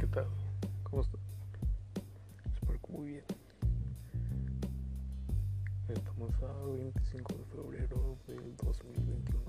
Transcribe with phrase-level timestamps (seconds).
[0.00, 0.24] ¿Qué tal?
[0.82, 1.20] ¿Cómo están?
[2.54, 3.24] Espero que muy bien.
[5.90, 9.42] Estamos a 25 de febrero del 2021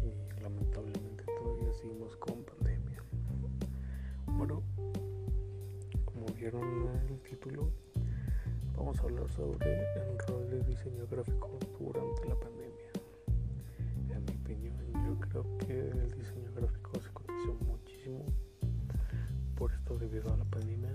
[0.00, 3.04] y lamentablemente todavía seguimos con pandemia.
[4.28, 4.62] Bueno,
[6.06, 7.68] como vieron en el título,
[8.74, 12.92] vamos a hablar sobre el rol de diseño gráfico durante la pandemia.
[14.08, 14.74] En mi opinión,
[15.04, 16.21] yo creo que el
[20.02, 20.90] debido a la pandemia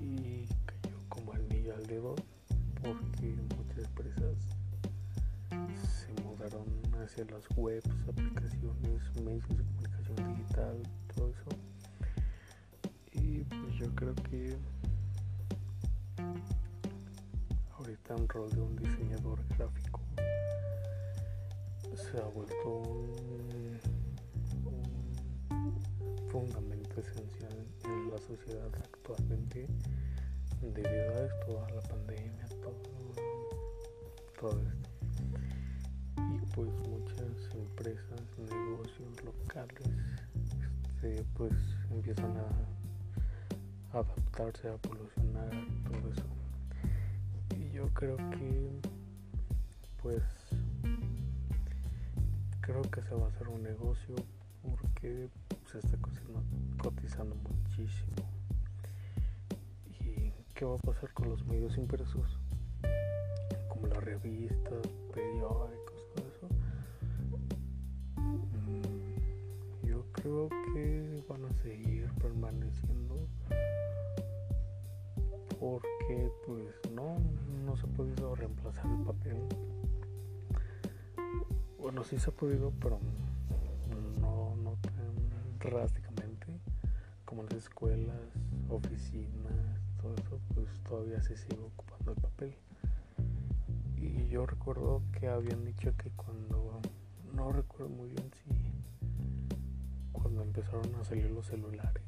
[0.00, 2.16] y cayó como anillo al dedo
[2.82, 4.34] porque muchas empresas
[5.48, 6.64] se mudaron
[7.00, 10.82] hacia las webs, aplicaciones, medios de comunicación digital,
[11.14, 11.50] todo eso.
[13.12, 14.56] Y pues yo creo que
[17.78, 20.00] ahorita un rol de un diseñador gráfico
[21.94, 23.78] se ha vuelto un,
[24.64, 27.67] un fundamento esencial en
[28.20, 29.66] sociedad actualmente
[30.60, 32.82] debido a esto, a la pandemia, todo,
[34.40, 34.88] todo esto.
[36.16, 39.88] Y pues muchas empresas, negocios locales,
[41.02, 41.52] este, pues
[41.90, 45.50] empiezan a adaptarse, a evolucionar,
[45.84, 46.24] todo eso.
[47.56, 48.80] Y yo creo que,
[50.02, 50.22] pues,
[52.60, 54.16] creo que se va a hacer un negocio
[54.62, 55.30] porque
[55.78, 55.96] está
[56.78, 58.28] cotizando muchísimo
[60.58, 62.36] qué va a pasar con los medios impresos,
[63.68, 66.48] como las revistas, periódicos, todo eso.
[68.16, 73.28] Mm, yo creo que van a seguir permaneciendo
[75.60, 77.18] porque pues no,
[77.64, 79.36] no se ha podido reemplazar el papel.
[81.78, 82.98] Bueno, sí se ha podido, pero
[85.66, 86.46] drásticamente
[87.24, 88.16] como las escuelas,
[88.70, 89.52] oficinas,
[90.00, 92.54] todo eso, pues todavía se sigue ocupando el papel.
[93.96, 96.80] Y yo recuerdo que habían dicho que cuando,
[97.34, 98.72] no recuerdo muy bien si
[100.12, 102.02] cuando empezaron a salir los celulares,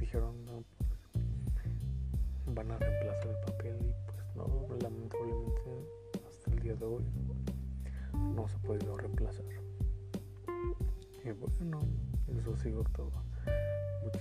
[0.00, 5.86] dijeron no, pues, van a reemplazar el papel y pues no, lamentablemente
[6.28, 7.04] hasta el día de hoy
[8.34, 9.44] no se ha podido reemplazar.
[11.24, 11.80] Y bueno,
[12.36, 13.12] eso sigo todo.
[14.02, 14.17] Muchísimas gracias.